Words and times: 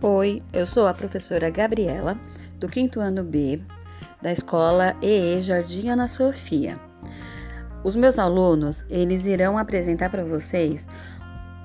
Oi, 0.00 0.44
eu 0.52 0.64
sou 0.64 0.86
a 0.86 0.94
professora 0.94 1.50
Gabriela, 1.50 2.16
do 2.60 2.68
quinto 2.68 3.00
ano 3.00 3.24
B, 3.24 3.60
da 4.22 4.30
escola 4.30 4.94
EE 5.02 5.42
Jardim 5.42 5.88
Ana 5.88 6.06
Sofia. 6.06 6.76
Os 7.82 7.96
meus 7.96 8.16
alunos, 8.16 8.84
eles 8.88 9.26
irão 9.26 9.58
apresentar 9.58 10.08
para 10.08 10.24
vocês 10.24 10.86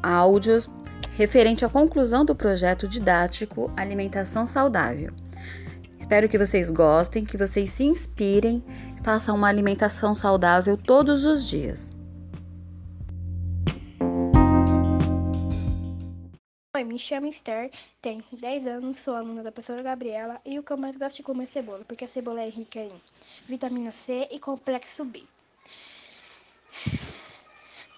áudios 0.00 0.70
referente 1.16 1.64
à 1.64 1.68
conclusão 1.68 2.24
do 2.24 2.36
projeto 2.36 2.86
didático 2.86 3.68
Alimentação 3.76 4.46
Saudável. 4.46 5.12
Espero 5.98 6.28
que 6.28 6.38
vocês 6.38 6.70
gostem, 6.70 7.24
que 7.24 7.36
vocês 7.36 7.68
se 7.70 7.82
inspirem, 7.82 8.62
façam 9.02 9.34
uma 9.34 9.48
alimentação 9.48 10.14
saudável 10.14 10.76
todos 10.76 11.24
os 11.24 11.44
dias. 11.44 11.90
Oi, 16.80 16.84
me 16.84 16.98
chamo 16.98 17.26
Esther, 17.26 17.70
tenho 18.00 18.24
10 18.32 18.66
anos, 18.66 19.00
sou 19.00 19.14
aluna 19.14 19.42
da 19.42 19.52
professora 19.52 19.82
Gabriela 19.82 20.40
e 20.46 20.58
o 20.58 20.62
que 20.62 20.72
eu 20.72 20.78
mais 20.78 20.96
gosto 20.96 21.18
de 21.18 21.22
comer 21.22 21.44
é 21.44 21.46
cebola, 21.46 21.84
porque 21.84 22.06
a 22.06 22.08
cebola 22.08 22.40
é 22.40 22.48
rica 22.48 22.80
em 22.80 22.90
vitamina 23.44 23.90
C 23.90 24.26
e 24.30 24.38
complexo 24.40 25.04
B. 25.04 25.22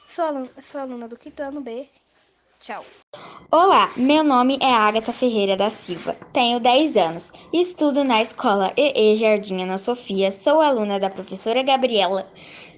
Sou 0.09 0.25
aluna, 0.25 0.51
sou 0.61 0.81
aluna 0.81 1.07
do 1.07 1.17
quinto 1.17 1.45
ano 1.45 1.61
B. 1.61 1.89
Tchau. 2.63 2.85
Olá, 3.51 3.91
meu 3.97 4.23
nome 4.23 4.57
é 4.63 4.73
Agatha 4.73 5.13
Ferreira 5.13 5.57
da 5.57 5.69
Silva, 5.69 6.17
tenho 6.33 6.61
10 6.61 6.97
anos, 6.97 7.33
estudo 7.53 8.05
na 8.05 8.23
escola 8.23 8.73
EE 8.77 9.17
Jardim 9.17 9.65
Ana 9.65 9.79
Sofia, 9.79 10.31
sou 10.31 10.61
aluna 10.61 11.01
da 11.01 11.11
professora 11.11 11.61
Gabriela 11.61 12.25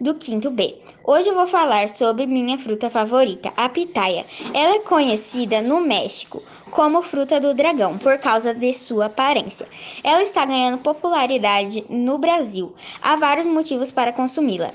do 0.01 0.15
quinto 0.15 0.51
B. 0.51 0.75
Hoje 1.05 1.29
eu 1.29 1.35
vou 1.35 1.47
falar 1.47 1.91
sobre 1.91 2.25
minha 2.25 2.59
fruta 2.59 2.89
favorita, 2.89 3.53
a 3.59 3.69
pitaia. 3.69 4.25
Ela 4.55 4.77
é 4.77 4.81
conhecida 4.81 5.61
no 5.61 5.83
México 5.83 6.43
como 6.71 7.03
fruta 7.03 7.39
do 7.39 7.53
dragão 7.53 7.99
por 7.99 8.17
causa 8.17 8.55
de 8.55 8.73
sua 8.73 9.07
aparência. 9.07 9.69
Ela 10.03 10.23
está 10.23 10.47
ganhando 10.47 10.83
popularidade 10.83 11.85
no 11.91 12.17
Brasil. 12.17 12.75
Há 13.03 13.17
vários 13.17 13.47
motivos 13.47 13.93
para 13.93 14.15
consumi-la. 14.15 14.73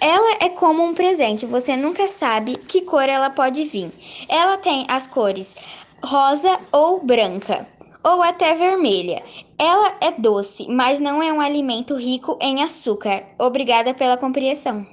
Ela 0.00 0.38
é 0.40 0.48
como 0.48 0.82
um 0.82 0.94
presente, 0.94 1.44
você 1.44 1.76
nunca 1.76 2.08
sabe 2.08 2.56
que 2.56 2.80
cor 2.80 3.06
ela 3.06 3.28
pode 3.28 3.64
vir. 3.66 3.90
Ela 4.30 4.56
tem 4.56 4.86
as 4.88 5.06
cores 5.06 5.54
rosa 6.02 6.58
ou 6.72 7.04
branca, 7.04 7.66
ou 8.02 8.22
até 8.22 8.54
vermelha. 8.54 9.22
Ela 9.58 9.94
é 10.00 10.10
doce, 10.12 10.66
mas 10.68 10.98
não 10.98 11.22
é 11.22 11.30
um 11.30 11.40
alimento 11.40 11.94
rico 11.94 12.38
em 12.40 12.62
açúcar. 12.62 13.24
Obrigada 13.38 13.92
pela 13.92 14.16
compreensão. 14.16 14.86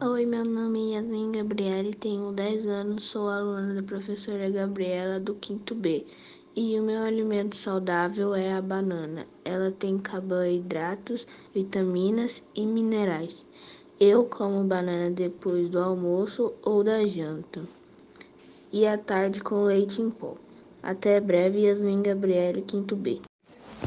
Oi, 0.00 0.24
meu 0.24 0.44
nome 0.44 0.92
é 0.92 0.96
Yasmin 0.96 1.32
Gabriele, 1.32 1.92
tenho 1.92 2.30
10 2.30 2.66
anos, 2.66 3.04
sou 3.04 3.28
aluna 3.28 3.74
da 3.74 3.82
professora 3.82 4.48
Gabriela 4.50 5.18
do 5.18 5.36
5 5.44 5.74
B. 5.74 6.06
E 6.54 6.78
o 6.78 6.82
meu 6.82 7.02
alimento 7.02 7.56
saudável 7.56 8.34
é 8.34 8.52
a 8.52 8.62
banana. 8.62 9.26
Ela 9.44 9.72
tem 9.72 9.98
carboidratos, 9.98 11.26
vitaminas 11.52 12.42
e 12.54 12.64
minerais. 12.66 13.44
Eu 14.04 14.24
como 14.24 14.64
banana 14.64 15.12
depois 15.12 15.68
do 15.68 15.78
almoço 15.78 16.52
ou 16.64 16.82
da 16.82 17.06
janta. 17.06 17.62
E 18.72 18.84
à 18.84 18.98
tarde 18.98 19.40
com 19.40 19.62
leite 19.62 20.02
em 20.02 20.10
pó. 20.10 20.34
Até 20.82 21.20
breve, 21.20 21.60
Yasmin 21.60 22.02
Gabriele, 22.02 22.62
quinto 22.62 22.96
B. 22.96 23.20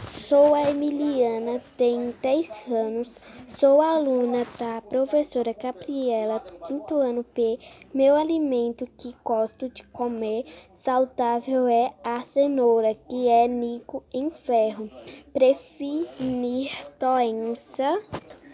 Sou 0.07 0.55
a 0.55 0.69
Emiliana, 0.69 1.61
tenho 1.75 2.15
10 2.21 2.49
anos, 2.71 3.19
sou 3.59 3.81
aluna 3.81 4.47
da 4.57 4.81
professora 4.81 5.53
Gabriela 5.53 6.41
quinto 6.65 6.95
ano 6.95 7.25
P. 7.25 7.59
Meu 7.93 8.15
alimento 8.15 8.87
que 8.97 9.13
gosto 9.21 9.67
de 9.67 9.83
comer 9.87 10.45
saudável 10.77 11.67
é 11.67 11.93
a 12.05 12.21
cenoura, 12.21 12.95
que 13.09 13.27
é 13.27 13.47
rico 13.47 14.01
em 14.13 14.29
ferro. 14.29 14.89
Prevenir 15.33 16.71
doença 16.97 18.01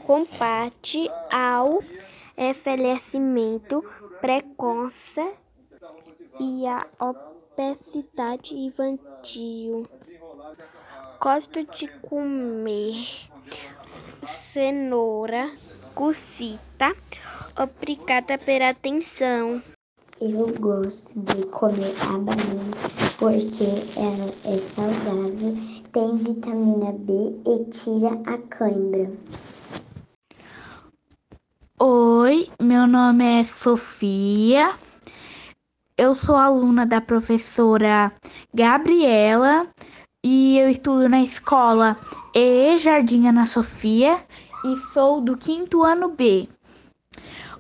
combate 0.06 1.10
ao 1.32 1.84
envelhecimento 2.38 3.84
precoce 4.20 5.22
e 6.40 6.66
a 6.68 6.86
obesidade 7.00 8.56
infantil. 8.56 9.88
Gosto 11.20 11.64
de 11.64 11.88
comer 12.02 13.30
cenoura 14.24 15.52
cozida. 15.94 16.96
Obrigada 17.56 18.38
pela 18.38 18.70
atenção. 18.70 19.62
Eu 20.20 20.48
gosto 20.60 21.20
de 21.20 21.46
comer 21.48 21.94
a 22.10 22.18
banana 22.18 23.02
porque 23.18 23.64
ela 23.98 24.34
é 24.46 24.58
saudável, 24.76 25.56
tem 25.92 26.16
vitamina 26.16 26.92
B 26.92 27.36
e 27.46 27.66
tira 27.66 28.20
a 28.26 28.38
cãibra. 28.50 29.12
Oi, 31.84 32.48
meu 32.62 32.86
nome 32.86 33.42
é 33.42 33.44
Sofia. 33.44 34.76
Eu 35.98 36.14
sou 36.14 36.36
aluna 36.36 36.86
da 36.86 37.02
professora 37.02 38.14
Gabriela 38.54 39.66
e 40.24 40.60
eu 40.60 40.70
estudo 40.70 41.10
na 41.10 41.24
escola 41.24 41.98
E 42.36 42.78
Jardim 42.78 43.26
Ana 43.26 43.48
Sofia 43.48 44.24
e 44.64 44.78
sou 44.94 45.22
do 45.22 45.36
quinto 45.36 45.82
ano 45.82 46.10
B. 46.10 46.48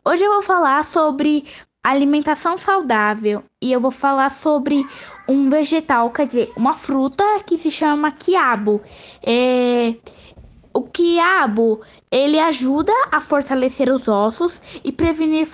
Hoje 0.05 0.23
eu 0.23 0.33
vou 0.33 0.43
falar 0.43 0.85
sobre 0.85 1.43
alimentação 1.83 2.59
saudável 2.59 3.43
e 3.59 3.71
eu 3.71 3.81
vou 3.81 3.89
falar 3.89 4.29
sobre 4.29 4.85
um 5.27 5.49
vegetal, 5.49 6.11
quer 6.11 6.27
dizer, 6.27 6.53
uma 6.55 6.75
fruta 6.75 7.23
que 7.43 7.57
se 7.57 7.71
chama 7.71 8.11
quiabo. 8.11 8.81
É, 9.23 9.95
o 10.73 10.83
quiabo, 10.83 11.81
ele 12.09 12.39
ajuda 12.39 12.93
a 13.11 13.19
fortalecer 13.19 13.89
os 13.89 14.07
ossos 14.07 14.61
e 14.83 14.91
prevenir 14.91 15.47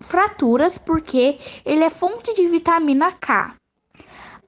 fraturas 0.00 0.78
porque 0.78 1.38
ele 1.64 1.84
é 1.84 1.90
fonte 1.90 2.34
de 2.34 2.46
vitamina 2.46 3.12
K. 3.12 3.54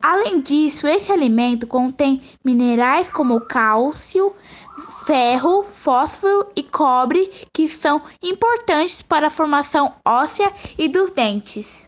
Além 0.03 0.41
disso, 0.41 0.87
esse 0.87 1.13
alimento 1.13 1.67
contém 1.67 2.23
minerais 2.43 3.11
como 3.11 3.41
cálcio, 3.43 4.35
ferro, 5.05 5.63
fósforo 5.63 6.47
e 6.57 6.63
cobre, 6.63 7.31
que 7.53 7.69
são 7.69 8.01
importantes 8.23 9.03
para 9.03 9.27
a 9.27 9.31
formação 9.31 9.95
óssea 10.07 10.51
e 10.79 10.89
dos 10.89 11.11
dentes. 11.11 11.85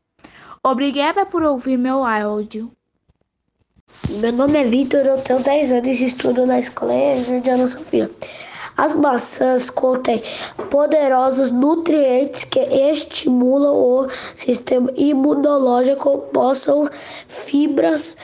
Obrigada 0.63 1.25
por 1.25 1.43
ouvir 1.43 1.79
meu 1.79 2.05
áudio. 2.05 2.71
Meu 4.21 4.31
nome 4.31 4.59
é 4.61 4.65
Vitor, 4.65 5.01
eu 5.01 5.17
tenho 5.19 5.43
10 5.43 5.73
anos 5.73 6.01
e 6.01 6.05
estudo 6.05 6.47
na 6.47 6.61
Escola 6.61 6.93
de 7.43 7.49
Ana 7.49 7.67
Sofia. 7.67 8.11
As 8.77 8.95
maçãs 8.95 9.71
contêm 9.71 10.23
poderosos 10.71 11.51
nutrientes 11.51 12.45
que 12.45 12.61
estimulam 12.61 13.75
o 13.75 14.07
sistema 14.37 14.93
imunológico, 14.97 16.19
possam 16.33 16.91
fibras 17.27 18.17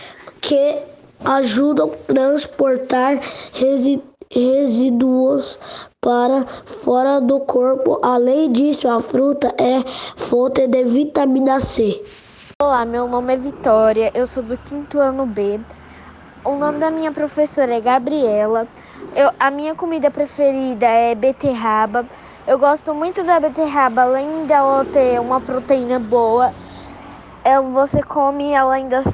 que 0.42 0.76
ajudam 1.24 1.90
a 1.90 2.12
transportar 2.12 3.18
resíduos 4.30 5.58
para 6.02 6.46
fora 6.46 7.18
do 7.18 7.40
corpo. 7.40 7.98
Além 8.02 8.52
disso, 8.52 8.88
a 8.88 9.00
fruta 9.00 9.54
é 9.56 9.82
fonte 10.16 10.66
de 10.66 10.84
vitamina 10.84 11.58
C. 11.60 11.98
Olá, 12.60 12.84
meu 12.84 13.06
nome 13.06 13.34
é 13.34 13.36
Vitória, 13.36 14.10
eu 14.12 14.26
sou 14.26 14.42
do 14.42 14.58
quinto 14.58 14.98
ano 14.98 15.24
B. 15.24 15.60
O 16.44 16.56
nome 16.56 16.80
da 16.80 16.90
minha 16.90 17.12
professora 17.12 17.72
é 17.72 17.80
Gabriela. 17.80 18.66
Eu, 19.14 19.30
a 19.38 19.48
minha 19.48 19.76
comida 19.76 20.10
preferida 20.10 20.84
é 20.84 21.14
beterraba. 21.14 22.04
Eu 22.48 22.58
gosto 22.58 22.92
muito 22.92 23.22
da 23.22 23.38
beterraba, 23.38 24.02
além 24.02 24.44
dela 24.46 24.84
ter 24.86 25.20
uma 25.20 25.40
proteína 25.40 26.00
boa, 26.00 26.52
ela, 27.44 27.64
é, 27.64 27.70
você 27.70 28.02
come 28.02 28.50
ela 28.50 28.74
ainda 28.74 29.04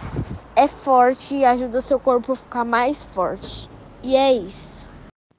é 0.56 0.66
forte 0.66 1.36
e 1.36 1.44
ajuda 1.44 1.82
seu 1.82 2.00
corpo 2.00 2.32
a 2.32 2.36
ficar 2.36 2.64
mais 2.64 3.02
forte. 3.02 3.68
E 4.02 4.16
é 4.16 4.32
isso. 4.32 4.88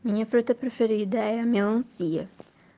Minha 0.03 0.27
fruta 0.27 0.53
preferida 0.53 1.17
é 1.17 1.39
a 1.39 1.43
melancia. 1.43 2.29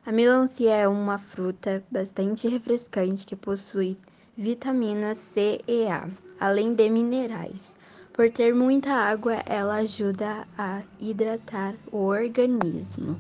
A 0.06 0.12
melancia 0.14 0.74
é 0.74 0.88
uma 0.88 1.18
fruta 1.18 1.84
bastante 1.92 2.48
refrescante 2.48 3.26
que 3.26 3.36
possui 3.36 3.98
vitamina 4.38 5.16
C 5.16 5.62
e 5.68 5.88
A, 5.88 6.08
além 6.40 6.76
de 6.76 6.88
minerais. 6.92 7.76
Por 8.14 8.32
ter 8.32 8.54
muita 8.54 8.92
água, 8.92 9.42
ela 9.48 9.78
ajuda 9.78 10.48
a 10.56 10.84
hidratar 11.00 11.74
o 11.92 12.06
organismo. 12.06 13.18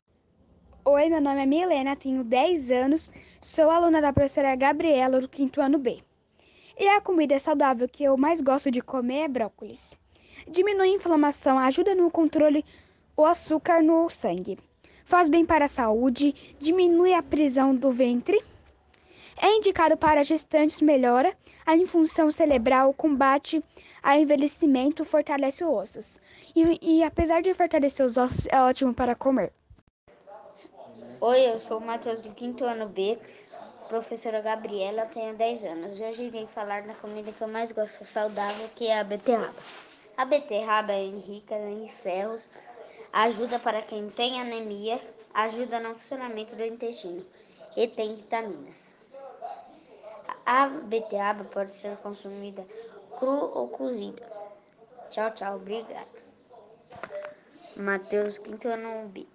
Oi, 0.85 1.09
meu 1.09 1.19
nome 1.19 1.41
é 1.41 1.45
Milena, 1.47 1.95
tenho 1.95 2.23
10 2.23 2.69
anos, 2.69 3.11
sou 3.41 3.71
aluna 3.71 3.99
da 3.99 4.13
professora 4.13 4.55
Gabriela 4.55 5.19
do 5.19 5.27
quinto 5.27 5.59
ano 5.59 5.79
B. 5.79 6.03
E 6.79 6.87
a 6.87 7.01
comida 7.01 7.39
saudável 7.39 7.89
que 7.89 8.03
eu 8.03 8.15
mais 8.15 8.39
gosto 8.39 8.69
de 8.69 8.79
comer 8.79 9.23
é 9.23 9.27
brócolis. 9.27 9.97
Diminui 10.47 10.89
a 10.89 10.95
inflamação, 10.95 11.57
ajuda 11.57 11.95
no 11.95 12.11
controle 12.11 12.63
o 13.15 13.25
açúcar 13.25 13.81
no 13.81 14.07
sangue. 14.11 14.59
Faz 15.03 15.29
bem 15.29 15.43
para 15.43 15.65
a 15.65 15.69
saúde, 15.69 16.35
diminui 16.59 17.13
a 17.13 17.23
prisão 17.23 17.75
do 17.75 17.91
ventre, 17.91 18.39
É 19.39 19.55
indicado 19.55 19.95
para 19.95 20.23
gestantes, 20.23 20.81
melhora 20.81 21.31
a 21.63 21.75
infunção 21.75 22.31
cerebral, 22.31 22.91
combate 22.91 23.63
a 24.01 24.17
envelhecimento, 24.17 25.05
fortalece 25.05 25.63
os 25.63 25.69
ossos. 25.69 26.19
E, 26.55 26.79
e 26.81 27.03
apesar 27.03 27.43
de 27.43 27.53
fortalecer 27.53 28.03
os 28.03 28.17
ossos, 28.17 28.47
é 28.47 28.59
ótimo 28.59 28.95
para 28.95 29.13
comer. 29.13 29.53
Oi, 31.21 31.39
eu 31.41 31.59
sou 31.59 31.77
o 31.77 31.85
Matheus 31.85 32.19
do 32.19 32.31
quinto 32.31 32.63
ano 32.63 32.87
B, 32.89 33.19
professora 33.87 34.41
Gabriela, 34.41 35.05
tenho 35.05 35.35
10 35.35 35.65
anos. 35.65 35.99
Hoje 35.99 36.25
irei 36.25 36.47
falar 36.47 36.81
da 36.81 36.95
comida 36.95 37.31
que 37.31 37.41
eu 37.41 37.47
mais 37.47 37.71
gosto, 37.71 38.03
saudável, 38.05 38.67
que 38.75 38.87
é 38.87 38.99
a 38.99 39.03
beterraba. 39.03 39.53
A 40.17 40.25
beterraba 40.25 40.93
é 40.93 41.05
rica 41.05 41.55
em 41.55 41.87
ferros, 41.87 42.49
ajuda 43.13 43.59
para 43.59 43.83
quem 43.83 44.09
tem 44.09 44.41
anemia, 44.41 44.99
ajuda 45.31 45.79
no 45.79 45.93
funcionamento 45.93 46.55
do 46.55 46.63
intestino 46.63 47.23
e 47.75 47.87
tem 47.87 48.09
vitaminas. 48.09 48.96
A 50.49 50.69
beterraba 50.69 51.43
pode 51.43 51.73
ser 51.73 51.97
consumida 51.97 52.65
cru 53.19 53.51
ou 53.53 53.67
cozida. 53.67 54.25
Tchau, 55.09 55.29
tchau, 55.31 55.57
obrigado. 55.57 56.23
Matheus, 57.75 58.37
quinto 58.37 58.69
ano 58.69 59.09
B. 59.09 59.27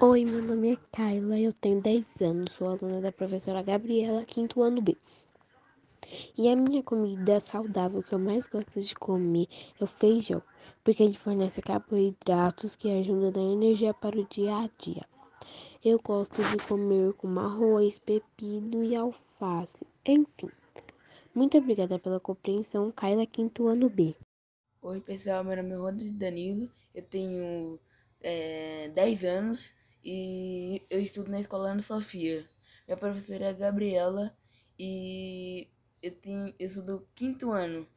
Oi, 0.00 0.24
meu 0.24 0.40
nome 0.40 0.72
é 0.72 0.76
Kyla, 0.90 1.38
eu 1.38 1.52
tenho 1.52 1.82
10 1.82 2.06
anos, 2.22 2.54
sou 2.54 2.70
aluna 2.70 3.02
da 3.02 3.12
professora 3.12 3.60
Gabriela, 3.62 4.24
quinto 4.24 4.62
ano 4.62 4.80
B. 4.80 4.96
E 6.38 6.48
a 6.48 6.56
minha 6.56 6.82
comida 6.82 7.40
saudável 7.40 8.02
que 8.02 8.14
eu 8.14 8.18
mais 8.18 8.46
gosto 8.46 8.80
de 8.80 8.94
comer 8.94 9.48
é 9.78 9.84
o 9.84 9.86
feijão, 9.86 10.42
porque 10.82 11.02
ele 11.02 11.14
fornece 11.14 11.60
carboidratos 11.60 12.74
que 12.74 12.90
ajudam 12.90 13.28
a 13.28 13.32
dar 13.32 13.42
energia 13.42 13.92
para 13.92 14.18
o 14.18 14.24
dia 14.24 14.56
a 14.56 14.70
dia. 14.78 15.04
Eu 15.82 15.98
gosto 15.98 16.42
de 16.42 16.58
comer 16.68 17.14
com 17.14 17.40
arroz, 17.40 17.98
pepino 17.98 18.84
e 18.84 18.94
alface, 18.94 19.86
enfim. 20.06 20.50
Muito 21.34 21.56
obrigada 21.56 21.98
pela 21.98 22.20
compreensão, 22.20 22.92
Kyla, 22.92 23.26
quinto 23.26 23.66
ano 23.66 23.88
B. 23.88 24.14
Oi, 24.82 25.00
pessoal, 25.00 25.42
meu 25.42 25.56
nome 25.56 25.72
é 25.72 25.76
Rodrigo 25.76 26.18
Danilo, 26.18 26.70
eu 26.94 27.02
tenho 27.02 27.80
é, 28.20 28.90
10 28.90 29.24
anos 29.24 29.74
e 30.04 30.82
eu 30.90 31.00
estudo 31.00 31.30
na 31.30 31.40
escola 31.40 31.70
Ana 31.70 31.80
Sofia. 31.80 32.46
Minha 32.86 32.98
professora 32.98 33.46
é 33.46 33.48
a 33.48 33.54
Gabriela 33.54 34.36
e 34.78 35.66
eu, 36.02 36.14
tenho, 36.14 36.54
eu 36.58 36.68
sou 36.68 36.84
do 36.84 37.08
quinto 37.14 37.52
ano. 37.52 37.88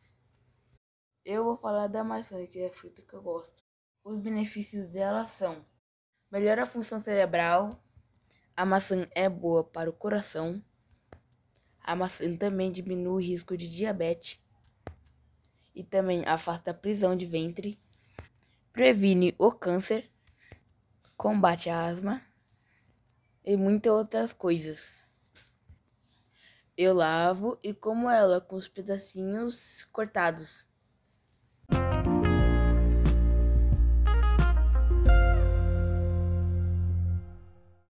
Eu 1.25 1.44
vou 1.44 1.57
falar 1.57 1.88
da 1.88 2.01
maçã, 2.01 2.45
que 2.45 2.59
é 2.59 2.68
a 2.68 2.71
fruta 2.71 3.01
que 3.01 3.13
eu 3.13 3.21
gosto. 3.21 3.62
Os 4.06 4.21
benefícios 4.21 4.88
dela 4.88 5.27
são: 5.27 5.65
melhora 6.33 6.63
a 6.63 6.65
função 6.65 7.00
cerebral, 7.00 7.80
a 8.57 8.65
maçã 8.65 9.07
é 9.12 9.30
boa 9.30 9.63
para 9.63 9.88
o 9.88 9.94
coração, 9.94 10.59
a 11.80 11.95
maçã 11.95 12.35
também 12.35 12.71
diminui 12.71 13.13
o 13.13 13.27
risco 13.27 13.56
de 13.56 13.69
diabetes. 13.69 14.41
E 15.75 15.83
também 15.83 16.25
afasta 16.25 16.71
a 16.71 16.74
prisão 16.74 17.15
de 17.15 17.27
ventre, 17.27 17.80
previne 18.71 19.35
o 19.38 19.51
câncer. 19.51 20.09
Combate 21.15 21.69
a 21.69 21.85
asma. 21.85 22.19
E 23.45 23.56
muitas 23.56 23.91
outras 23.91 24.33
coisas. 24.33 24.97
Eu 26.75 26.95
lavo 26.95 27.59
e 27.62 27.75
como 27.75 28.09
ela 28.09 28.41
com 28.41 28.56
os 28.56 28.68
pedacinhos 28.68 29.86
cortados. 29.91 30.68